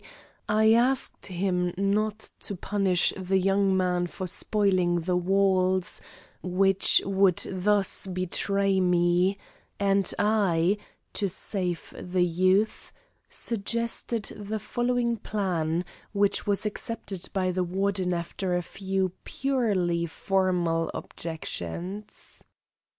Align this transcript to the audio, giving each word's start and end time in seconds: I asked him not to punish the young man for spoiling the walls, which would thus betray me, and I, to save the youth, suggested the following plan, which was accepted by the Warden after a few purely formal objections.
I 0.49 0.73
asked 0.73 1.27
him 1.27 1.75
not 1.77 2.31
to 2.39 2.55
punish 2.55 3.13
the 3.15 3.37
young 3.37 3.77
man 3.77 4.07
for 4.07 4.25
spoiling 4.25 5.01
the 5.01 5.15
walls, 5.15 6.01
which 6.41 7.03
would 7.05 7.45
thus 7.47 8.07
betray 8.07 8.79
me, 8.79 9.37
and 9.79 10.11
I, 10.17 10.79
to 11.13 11.29
save 11.29 11.93
the 11.99 12.25
youth, 12.25 12.91
suggested 13.29 14.23
the 14.35 14.57
following 14.57 15.17
plan, 15.17 15.85
which 16.13 16.47
was 16.47 16.65
accepted 16.65 17.29
by 17.31 17.51
the 17.51 17.63
Warden 17.63 18.11
after 18.11 18.55
a 18.55 18.63
few 18.63 19.11
purely 19.23 20.07
formal 20.07 20.89
objections. 20.95 22.41